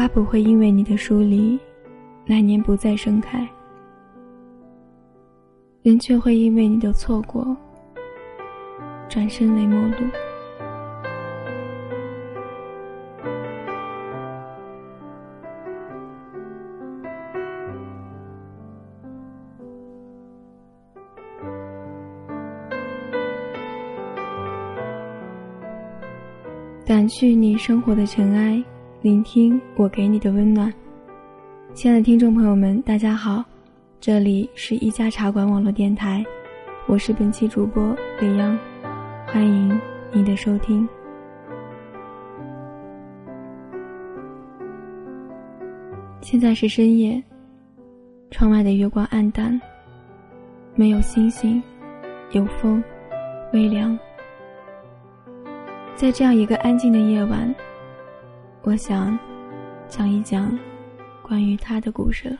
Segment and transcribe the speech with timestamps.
[0.00, 1.60] 花不会因为你的疏离，
[2.24, 3.46] 来年不再盛开；
[5.82, 7.54] 人却会因为你的错过，
[9.10, 9.96] 转身为陌路。
[26.86, 28.64] 掸去你生活的尘埃，
[29.02, 30.70] 聆听我给你的温暖。
[31.72, 33.42] 亲爱的听众朋友们，大家好，
[33.98, 36.22] 这里是一家茶馆网络电台，
[36.86, 38.58] 我是本期主播李阳，
[39.26, 39.80] 欢迎
[40.12, 40.86] 您的收听。
[46.20, 47.22] 现在是深夜，
[48.30, 49.58] 窗外的月光暗淡，
[50.74, 51.62] 没有星星，
[52.32, 52.84] 有风，
[53.54, 53.98] 微凉。
[55.94, 57.54] 在这样一个安静的夜晚，
[58.62, 59.18] 我想
[59.88, 60.56] 讲一讲
[61.22, 62.38] 关于他的故事了。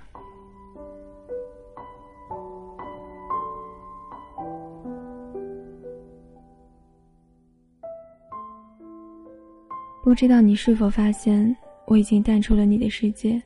[10.04, 13.40] 不知道你是否发现，我已经淡出了你的世界，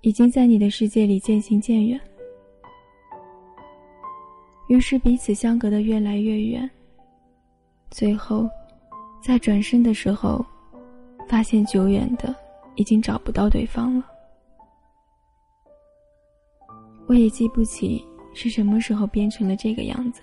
[0.00, 2.00] 已经在你的世界里渐行渐远，
[4.68, 6.68] 于是彼此相隔的越来越远，
[7.90, 8.48] 最后。
[9.20, 10.46] 在转身的时候，
[11.28, 12.34] 发现久远的
[12.74, 14.04] 已经找不到对方了。
[17.06, 20.20] 我也记不起是什么时候变成了这个样子。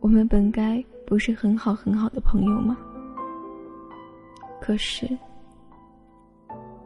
[0.00, 2.76] 我们本该不是很好很好的朋友吗？
[4.60, 5.08] 可是，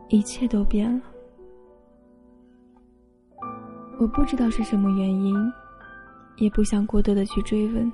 [0.08, 1.04] 一切都变了。
[3.98, 5.34] 我不知道是什么原因，
[6.36, 7.90] 也不想过多的去追问。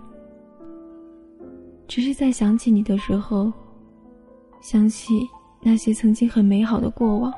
[1.87, 3.53] 只是在想起你的时候，
[4.63, 5.29] 想起
[5.61, 7.33] 那些曾经很美好的过往，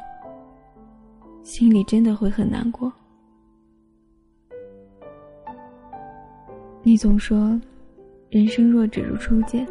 [1.43, 2.93] 心里真的会很难过。
[6.83, 7.59] 你总说，
[8.29, 9.67] 人生若只如初见，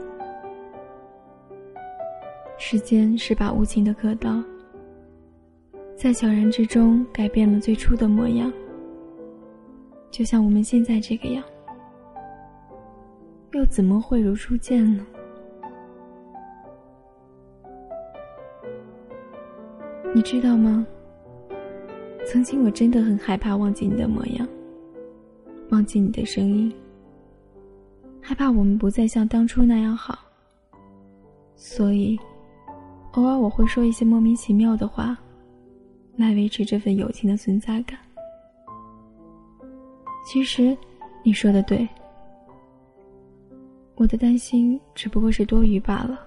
[2.58, 4.44] 时间是把无情的刻刀，
[5.96, 8.52] 在悄然之中改变了最初的模样，
[10.10, 11.44] 就像我们现在这个样。
[13.52, 15.06] 又怎么会如初见呢？
[20.14, 20.86] 你知道吗？
[22.26, 24.48] 曾经我真的很害怕忘记你的模样，
[25.72, 26.74] 忘记你的声音，
[28.22, 30.20] 害怕我们不再像当初那样好。
[31.56, 32.18] 所以，
[33.14, 35.18] 偶尔我会说一些莫名其妙的话，
[36.16, 37.98] 来维持这份友情的存在感。
[40.26, 40.78] 其实，
[41.24, 41.88] 你说的对。
[43.96, 46.20] 我的担心只不过是多余罢了。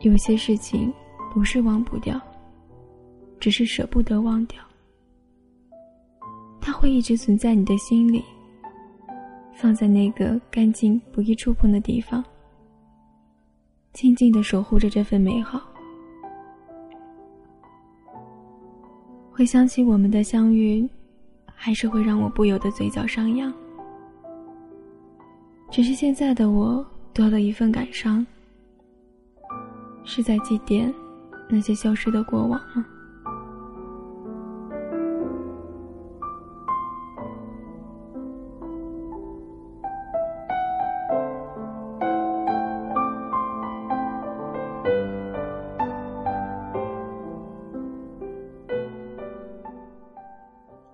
[0.00, 0.92] 有些事情
[1.38, 2.20] 不是忘不掉，
[3.38, 4.60] 只是舍不得忘掉。
[6.60, 8.24] 它会一直存在你的心里，
[9.54, 12.24] 放在那个干净不易触碰的地方，
[13.92, 15.62] 静静的守护着这份美好。
[19.30, 20.88] 回想起我们的相遇，
[21.54, 23.54] 还是会让我不由得嘴角上扬。
[25.70, 26.84] 只是现在的我
[27.14, 28.26] 多了一份感伤，
[30.02, 30.92] 是在祭奠
[31.48, 32.84] 那些消失的过往吗？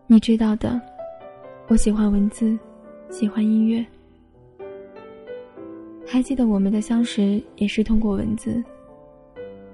[0.06, 0.80] 你知道的，
[1.66, 2.56] 我喜欢文字，
[3.10, 3.84] 喜欢音乐。
[6.06, 8.62] 还记得我们的相识也是通过文字，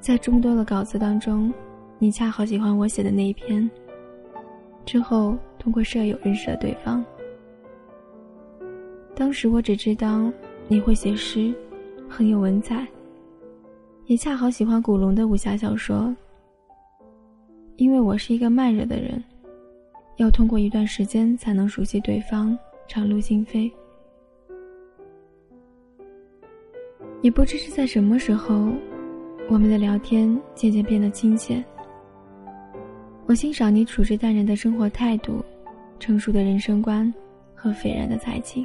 [0.01, 1.53] 在众多的稿子当中，
[1.99, 3.71] 你恰好喜欢我写的那一篇。
[4.87, 7.05] 之后通过舍友认识了对方。
[9.15, 10.33] 当时我只知道
[10.69, 11.55] 你会写诗，
[12.09, 12.89] 很有文采，
[14.07, 16.15] 也恰好喜欢古龙的武侠小说。
[17.77, 19.23] 因为我是一个慢热的人，
[20.17, 22.59] 要通过一段时间才能熟悉对方，
[22.89, 23.71] 敞露心扉。
[27.21, 28.71] 也不知是在什么时候，
[29.51, 31.63] 我们的聊天渐渐变得亲切。
[33.27, 35.45] 我欣赏你处之淡然的生活态度，
[35.99, 37.13] 成熟的人生观
[37.53, 38.65] 和斐然的才情。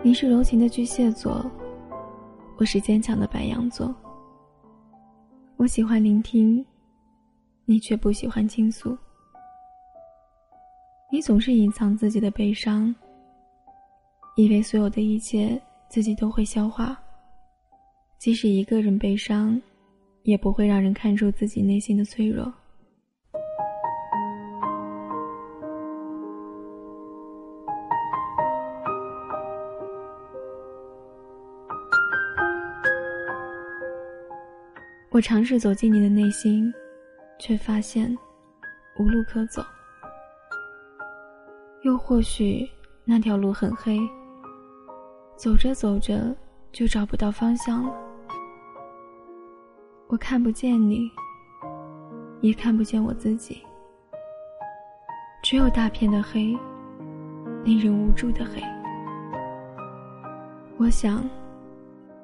[0.00, 1.44] 你是柔情的巨蟹座，
[2.56, 3.92] 我是坚强的白羊座。
[5.56, 6.64] 我喜欢聆听，
[7.64, 8.96] 你却不喜欢倾诉。
[11.10, 12.94] 你总是隐藏自己的悲伤，
[14.36, 15.60] 以为所有的一切。
[15.86, 17.00] 自己都会消化，
[18.24, 19.60] 即使一个人悲伤，
[20.22, 22.50] 也不会让人看出自己内心的脆弱。
[35.10, 36.72] 我尝试走进你的内心，
[37.38, 38.10] 却发现
[38.98, 39.62] 无路可走。
[41.82, 42.66] 又或许
[43.04, 43.98] 那条路很黑，
[45.36, 46.34] 走着走着
[46.72, 48.13] 就找不到方向了。
[50.06, 51.10] 我看不见你，
[52.40, 53.62] 也看不见我自己，
[55.42, 56.56] 只有大片的黑，
[57.64, 58.62] 令人无助的黑。
[60.76, 61.28] 我想，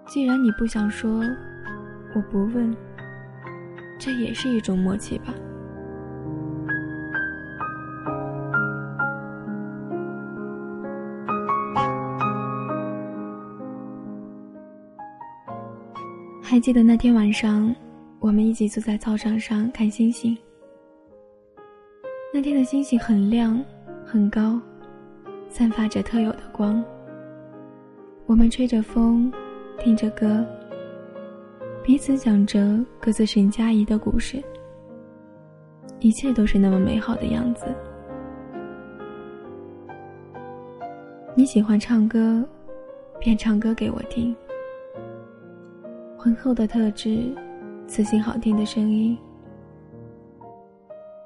[0.06, 1.22] 既然你不想说。
[2.12, 2.76] 我不问，
[3.96, 5.32] 这也是一种默契吧。
[16.50, 17.72] 还记得那天晚上，
[18.18, 20.36] 我们一起坐在操场上看星星。
[22.34, 23.64] 那天的星星很亮，
[24.04, 24.60] 很高，
[25.48, 26.84] 散发着特有的光。
[28.26, 29.32] 我们吹着风，
[29.78, 30.44] 听着歌。
[31.84, 34.42] 彼此讲着各自沈佳宜的故事，
[36.00, 37.66] 一切都是那么美好的样子。
[41.32, 42.44] 你喜欢唱歌，
[43.20, 44.34] 便唱歌给我听。
[46.22, 47.34] 浑厚的特质，
[47.86, 49.16] 磁性好听的声音。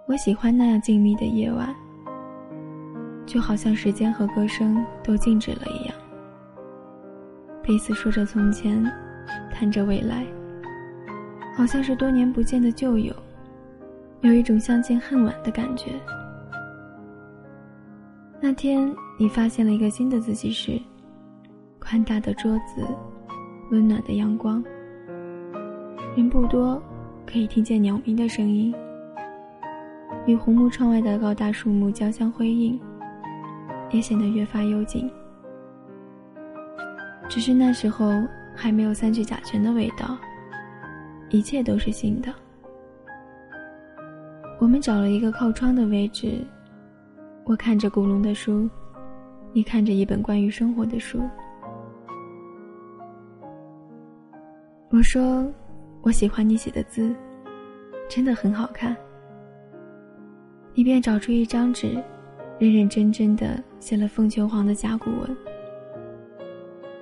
[0.07, 1.75] 我喜欢那样静谧的夜晚，
[3.27, 5.95] 就好像时间和歌声都静止了一样。
[7.61, 8.89] 彼此说着从前，
[9.51, 10.25] 谈着未来。
[11.57, 13.13] 好像是多年不见的旧友，
[14.21, 15.91] 有一种相见恨晚的感觉。
[18.41, 20.81] 那天你发现了一个新的自习室，
[21.81, 22.87] 宽大的桌子，
[23.73, 24.63] 温暖的阳光。
[26.17, 26.81] 人不多，
[27.27, 28.73] 可以听见鸟鸣的声音，
[30.27, 32.79] 与红木窗外的高大树木交相辉映，
[33.91, 35.11] 也显得越发幽静。
[37.29, 38.13] 只是那时候
[38.55, 40.17] 还没有三聚甲醛的味道。
[41.31, 42.33] 一切都是新的。
[44.61, 46.47] 我们找了一个靠窗的位置，
[47.43, 48.71] 我看着古龙的书，
[49.53, 51.21] 你看着一本关于生活的书。
[54.91, 55.45] 我说，
[56.05, 57.15] 我喜欢你写的字，
[58.11, 58.95] 真的很好看。
[60.75, 61.95] 你便找出一张纸，
[62.59, 65.37] 认认真真的写了凤求凰的甲骨文。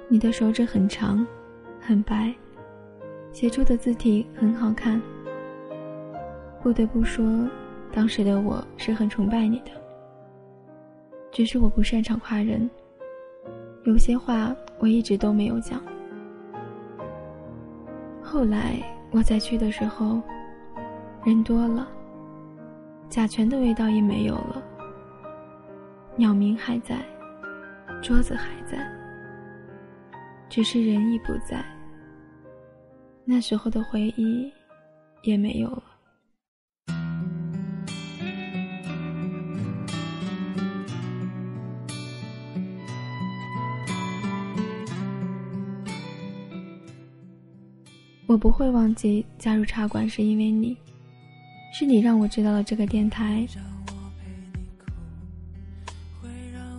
[0.06, 1.26] 你的手指很长，
[1.80, 2.32] 很白。
[3.32, 5.02] 写出的字体很好看。
[6.62, 7.26] 不得不说，
[7.90, 9.72] 当时的我是很崇拜你的。
[11.32, 12.70] 只是我不擅长夸人，
[13.82, 15.82] 有些话我一直都没有讲。
[18.32, 20.18] 后来我再去的时候，
[21.22, 21.86] 人多了，
[23.06, 24.62] 甲醛的味道也没有了，
[26.16, 26.96] 鸟鸣还在，
[28.00, 28.90] 桌子还在，
[30.48, 31.62] 只是人已不在。
[33.22, 34.50] 那时候的回忆
[35.24, 35.84] 也没有了。
[48.32, 50.74] 我不会忘记加入茶馆是因为你，
[51.70, 53.46] 是你让我知道了这个电台。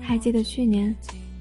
[0.02, 0.94] 还记得去年，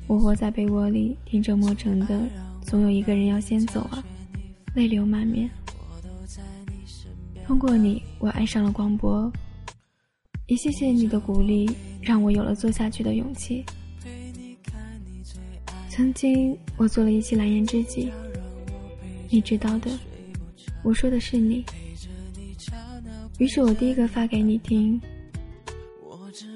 [0.07, 2.15] 我窝在被窝里听着莫城的
[2.61, 4.05] 《总有一个人要先走啊》。
[4.77, 5.49] 泪流满面。
[7.47, 9.33] 通过你，我爱上了广播。
[10.47, 11.71] 也谢谢你的鼓励，
[12.03, 13.65] 让我有了做下去的勇气。
[15.89, 18.13] 曾经我做了一期蓝颜知己，
[19.33, 19.91] 你知道的，
[20.83, 21.65] 我说的是你。
[23.39, 25.01] 于是我第一个发给你听，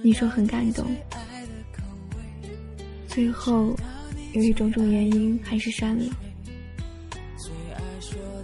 [0.02, 0.84] 你说很感动。
[3.08, 3.74] 最后，
[4.34, 6.04] 由于种种原因，还是删了。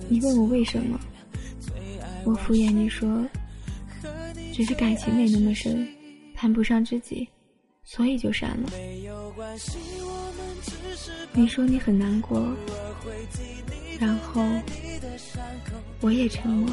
[0.09, 0.99] 你问我为什么？
[2.25, 3.23] 我敷衍你说，
[4.55, 5.87] 只是感情没那么深，
[6.35, 7.29] 谈不上知己，
[7.85, 8.71] 所以就删了。
[11.35, 12.43] 你说你很难过，
[13.99, 14.45] 然后
[16.01, 16.69] 我也沉默。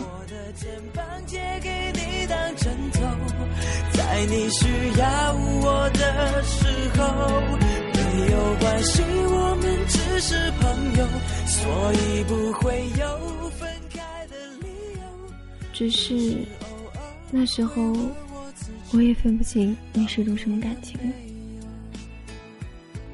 [3.94, 7.00] 在你需要我的时候。
[8.12, 11.08] 没有关系，我们只是朋友，
[11.46, 15.00] 所以不会有分开的理由。
[15.72, 16.44] 只是
[17.30, 17.96] 那时候，
[18.92, 21.00] 我也分不清你是种什么感情，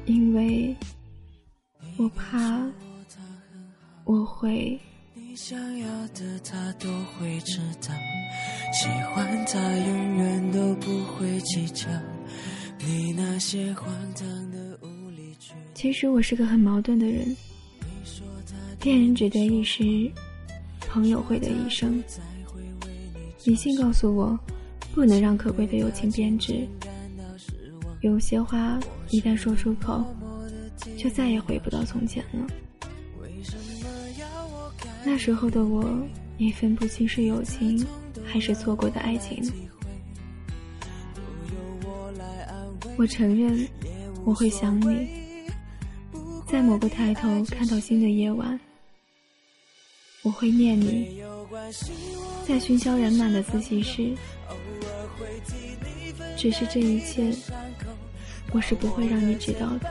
[0.06, 0.74] 因为
[1.98, 2.38] 我怕
[4.06, 4.78] 我会。
[5.14, 7.92] 你想要的他都会知道，
[8.72, 11.88] 喜欢他永远都不会计较。
[12.78, 15.58] 你那些荒唐的无理取闹。
[15.74, 17.36] 其实我是个很矛盾的人，
[18.82, 19.82] 恋人只得一时，
[20.88, 22.00] 朋友会得一生。
[23.44, 24.38] 理性告诉我，
[24.94, 26.64] 不能让可贵的友情变质。
[28.02, 28.78] 有些话
[29.10, 30.04] 一旦说出口，
[30.96, 32.46] 就再也回不到从前了。
[35.08, 35.88] 那时候的我，
[36.36, 37.86] 也分不清是友情
[38.24, 39.40] 还是错过的爱情。
[42.96, 43.68] 我承认，
[44.24, 45.08] 我会想你，
[46.48, 48.58] 在某个抬头看到星的夜晚，
[50.22, 51.22] 我会念你，
[52.44, 54.12] 在喧嚣人满的自习室。
[56.36, 57.32] 只是这一切，
[58.52, 59.88] 我是不会让你知道的。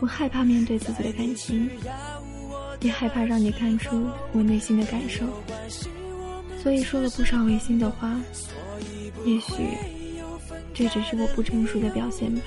[0.00, 1.70] 我害怕面对自己的感情。
[2.86, 5.24] 也害怕让你看出我内心的感受，
[6.62, 8.16] 所以说了不少违心的话。
[9.24, 9.52] 也许，
[10.72, 12.42] 这只是我不成熟的表现吧。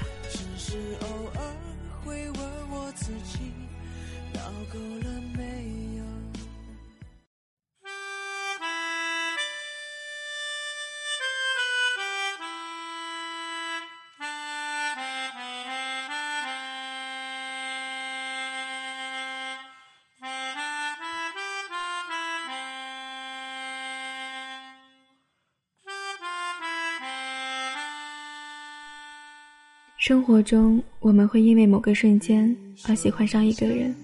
[30.09, 33.95] 生活中，我们会因为某个瞬间而喜欢上一个人，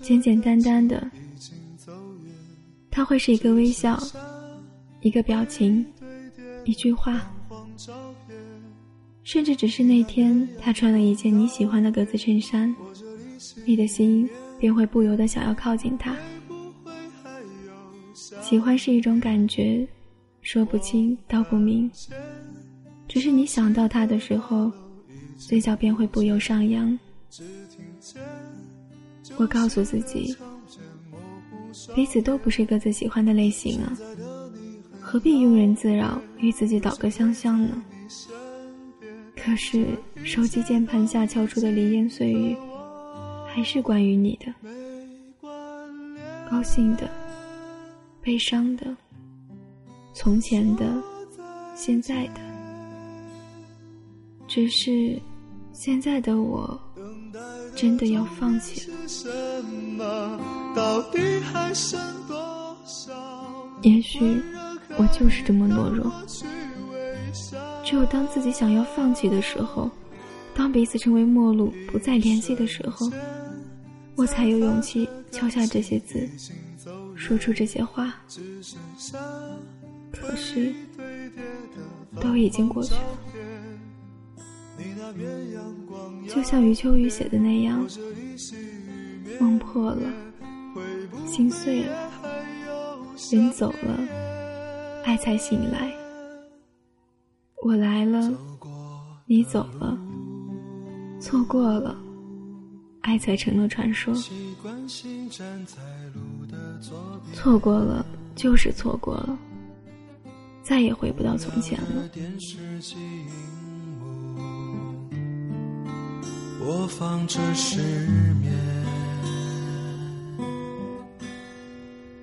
[0.00, 1.10] 简简单单的，
[2.90, 4.02] 他会是一个微笑，
[5.02, 5.84] 一个表情，
[6.64, 7.30] 一句话，
[9.24, 12.74] 甚至只是那天他穿了一件你喜欢的格子衬衫，
[13.66, 14.26] 你的心
[14.58, 16.16] 便会不由得想要靠近他。
[18.40, 19.86] 喜欢是一种感觉，
[20.40, 21.90] 说不清道不明。
[23.08, 24.70] 只是你想到他的时候，
[25.38, 26.98] 嘴角便会不由上扬。
[29.36, 30.34] 我告诉自己，
[31.94, 33.92] 彼此都不是各自喜欢的类型啊，
[35.00, 37.82] 何必庸人自扰，与自己倒戈相向呢？
[39.36, 39.86] 可是
[40.24, 42.56] 手机键盘下敲出的梨言碎语，
[43.46, 44.52] 还是关于你的，
[46.50, 47.08] 高兴的，
[48.22, 48.96] 悲伤的，
[50.12, 51.02] 从前的，
[51.74, 52.55] 现在的。
[54.48, 55.20] 只是，
[55.72, 56.80] 现在的我，
[57.74, 58.96] 真的要放弃了。
[63.82, 64.40] 也许，
[64.96, 66.10] 我就是这么懦弱。
[67.84, 69.90] 只有当自己想要放弃的时候，
[70.54, 73.10] 当彼此成为陌路、不再联系的时候，
[74.16, 76.28] 我才有勇气敲下这些字，
[77.14, 78.14] 说出这些话。
[80.12, 80.72] 可是，
[82.20, 83.00] 都已经过去了。
[86.28, 87.86] 就像余秋雨写的那样，
[89.40, 90.12] 梦破了，
[91.26, 92.10] 心碎了，
[93.30, 93.98] 人走了，
[95.04, 95.92] 爱才醒来。
[97.62, 98.32] 我来了，
[99.26, 99.98] 你走了，
[101.20, 101.96] 错过了，
[103.00, 104.14] 爱才成了传说。
[107.32, 108.04] 错过了
[108.34, 109.38] 就是错过了，
[110.62, 112.08] 再也回不到从前了。
[116.66, 117.78] 播放着失
[118.42, 118.52] 眠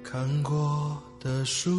[0.04, 1.72] 看过的书。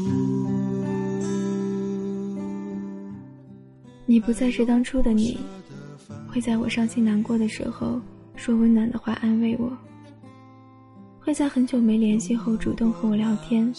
[4.07, 5.39] 你不再是当初的你，
[6.27, 8.01] 会在我伤心难过的时候
[8.35, 9.71] 说温暖的话安慰我，
[11.21, 13.71] 会在很久没联系后主动和我聊天。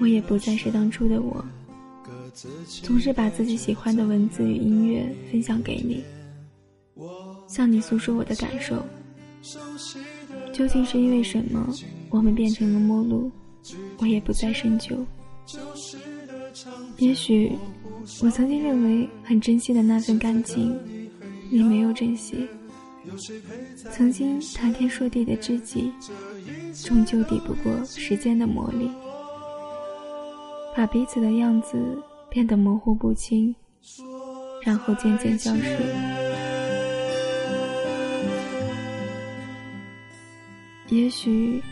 [0.00, 1.44] 我也不再是当初的我，
[2.82, 6.02] 总是把自己喜欢的文字与音乐分享给你。
[7.46, 8.84] 向你诉说我的感受，
[10.52, 11.66] 究竟是因为什么，
[12.10, 13.30] 我们变成了陌路？
[13.98, 14.96] 我也不再深究。
[16.98, 17.52] 也许，
[18.22, 20.78] 我曾经认为很珍惜的那份感情，
[21.50, 22.48] 你没有珍惜。
[23.90, 25.90] 曾经谈天说地的知己，
[26.84, 28.90] 终究抵不过时间的磨砺，
[30.76, 31.76] 把彼此的样子
[32.28, 33.54] 变得模糊不清，
[34.62, 36.27] 然后渐渐消失。
[40.90, 41.62] 也许，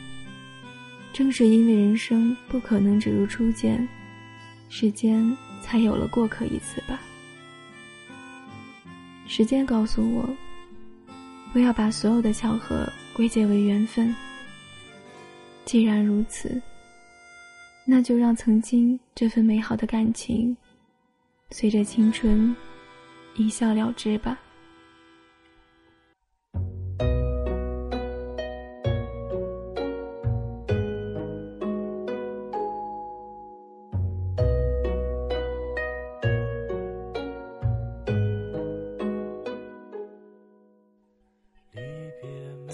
[1.12, 3.88] 正是因为人生不可能只如初见，
[4.68, 7.00] 时间才有了过客一次吧。
[9.26, 10.28] 时间告诉我，
[11.52, 14.14] 不要把所有的巧合归结为缘分。
[15.64, 16.60] 既然如此，
[17.86, 20.54] 那就让曾经这份美好的感情，
[21.50, 22.54] 随着青春
[23.34, 24.38] 一笑了之吧。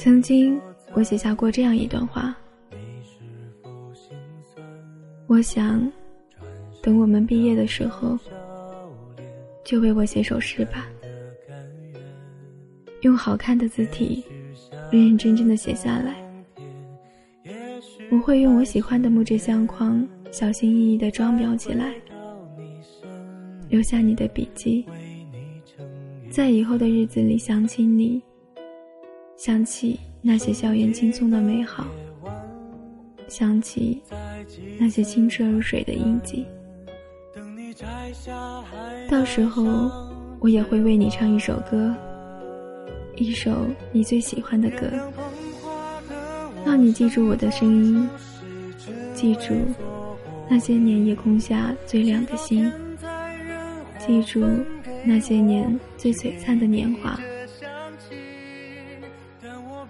[0.03, 0.61] 曾经，
[0.95, 2.37] 我写下过这样一段话。
[5.29, 5.89] 我想，
[6.83, 8.19] 等我们毕业的时候，
[9.65, 10.89] 就为我写首诗吧。
[13.03, 14.25] 用好看的字体，
[14.91, 16.17] 认认真真的写下来。
[18.11, 21.95] 我会用我喜欢的木质相框，小心翼翼的装裱起来，
[23.69, 24.85] 留下你的笔记，
[26.29, 28.21] 在以后的日子里想起你。
[29.45, 31.85] 想起那些校园轻松的美好，
[33.27, 34.01] 想起
[34.79, 36.47] 那些清澈如水的印记。
[39.11, 39.91] 到时候，
[40.39, 41.93] 我也会为你唱一首歌，
[43.17, 44.89] 一首你最喜欢的歌，
[46.65, 48.09] 让你记住我的声音，
[49.13, 49.57] 记住
[50.49, 52.71] 那些年夜空下最亮的星，
[53.99, 54.45] 记住
[55.05, 57.19] 那些年最璀璨的年华。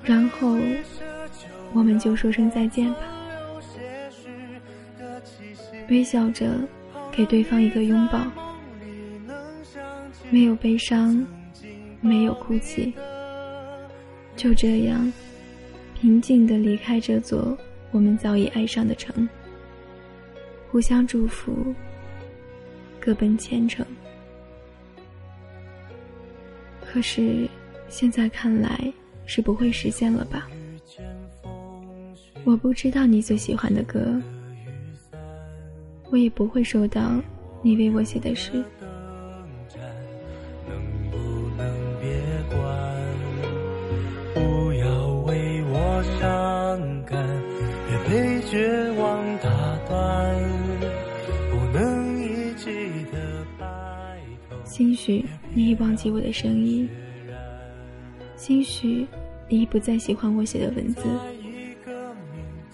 [0.04, 0.58] 然后，
[1.72, 3.00] 我们就说声再见吧，
[5.88, 6.58] 微笑着
[7.12, 8.20] 给对方一个拥抱，
[10.28, 11.24] 没有悲伤，
[12.00, 12.92] 没有哭泣，
[14.34, 15.12] 就这样
[15.94, 17.56] 平静的离开这座
[17.92, 19.28] 我们早已爱上的城，
[20.68, 21.72] 互相祝福，
[22.98, 23.86] 各奔前程。
[26.80, 27.48] 可是
[27.88, 28.92] 现在看来。
[29.34, 30.46] 是不会实现了吧？
[32.44, 34.20] 我不知道你最喜欢的歌，
[36.10, 37.14] 我也不会收到
[37.62, 38.62] 你为我写的诗。
[54.66, 56.86] 兴许你已忘记我的声音。
[58.42, 59.06] 兴许
[59.48, 61.02] 你已不再喜欢我写的文字，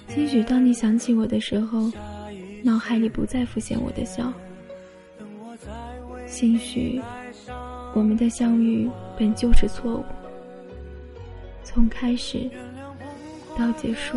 [0.08, 1.92] 兴许当你想起我的时候，
[2.62, 4.32] 脑海里不再浮现我的笑。
[6.26, 6.98] 兴许
[7.94, 10.04] 我们的相遇本就是错误，
[11.62, 12.48] 从开始
[13.54, 14.16] 到结束，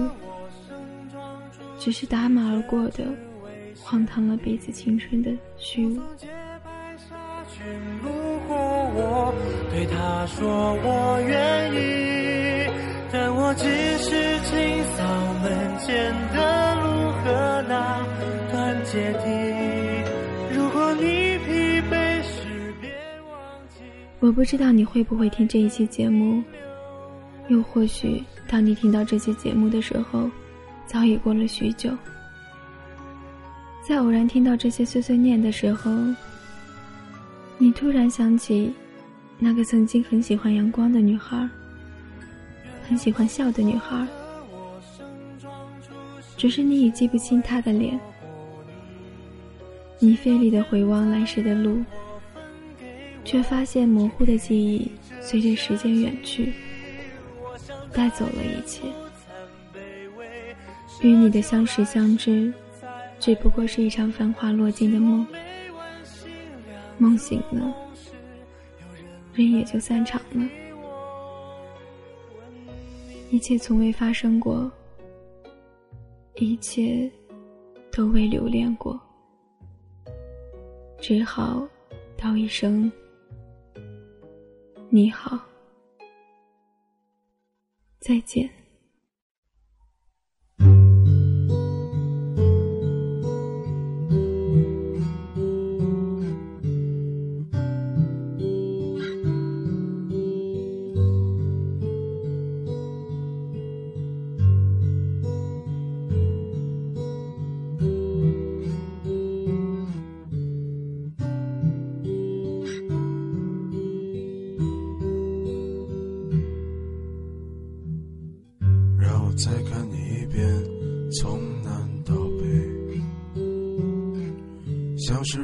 [1.78, 3.04] 只是打马而过的，
[3.84, 6.00] 荒唐了彼此青春的虚无。
[9.74, 12.70] 对他说我愿意，
[13.10, 13.64] 但我只
[14.00, 18.06] 是清扫门前的路和那
[18.52, 20.54] 段阶梯。
[20.54, 22.92] 如果你疲惫时，别
[23.32, 23.82] 忘记。
[24.20, 26.44] 我不知道你会不会听这一期节目，
[27.48, 30.30] 又或许当你听到这期节目的时候，
[30.86, 31.90] 早已过了许久。
[33.88, 35.90] 在偶然听到这些碎碎念的时候，
[37.58, 38.74] 你突然想起。
[39.44, 41.50] 那个曾经很喜欢阳光的女孩，
[42.88, 44.08] 很喜欢笑的女孩，
[46.38, 48.00] 只是你已记不清她的脸。
[49.98, 51.84] 你费力的回望来时的路，
[53.26, 56.54] 却发现模糊的记忆随着时间远去，
[57.92, 58.84] 带走了一切。
[61.02, 62.54] 与你的相识相知，
[63.20, 65.26] 只不过是一场繁华落尽的梦。
[67.00, 67.76] 梦醒了。
[69.34, 70.50] 人也就散场了，
[73.32, 74.70] 一切从未发生过，
[76.36, 77.10] 一切
[77.92, 79.00] 都未留恋过，
[81.00, 81.68] 只好
[82.18, 82.92] 道一声
[84.90, 85.40] 你好，
[88.00, 88.61] 再见。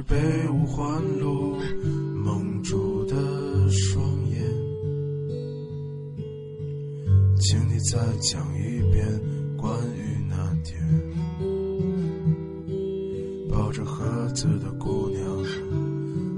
[0.08, 0.16] 被
[0.50, 1.58] 五环路
[2.16, 3.16] 蒙住的
[3.70, 4.42] 双眼，
[7.38, 9.06] 请你再讲一遍
[9.58, 10.80] 关于那天
[13.50, 15.44] 抱着盒子的姑娘，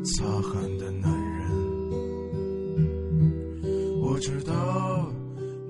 [0.03, 1.51] 擦汗的男人。
[4.01, 5.13] 我知道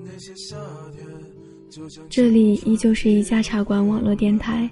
[0.06, 0.56] 那些夏
[0.96, 1.06] 天
[1.70, 4.70] 就像这里依旧是一家茶馆网络电台。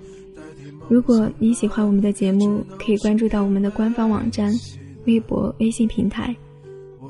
[0.89, 4.53] 如果你喜欢我们的节目，可以关注到我们的官方网站、
[5.05, 6.35] 微博、微信平台，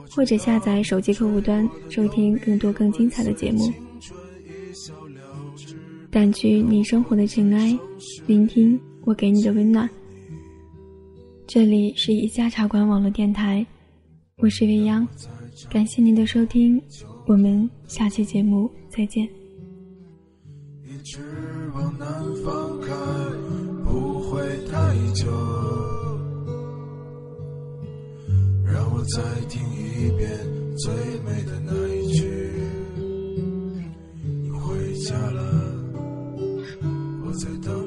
[0.10, 3.72] 或者下载手机客户端收听更多更精彩的节目。
[6.12, 7.78] 掸去你生活的尘埃，
[8.26, 9.88] 聆听我给你的温暖。
[11.46, 13.64] 这里是一家茶馆网络电台，
[14.38, 15.08] 我是未央，
[15.70, 16.82] 感谢您的收听，
[17.28, 19.30] 我们下期节目再见。
[20.84, 21.20] 一直
[21.76, 22.08] 往南
[22.44, 22.94] 方开，
[24.00, 25.26] 不会太久。
[28.64, 30.30] 让我再听一遍
[30.78, 30.94] 最
[31.26, 32.52] 美的那一句：
[34.44, 35.42] 你回家了，
[37.26, 37.87] 我在等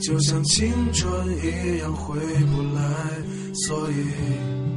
[0.00, 2.82] 就像青春一样回不来，
[3.66, 4.67] 所以。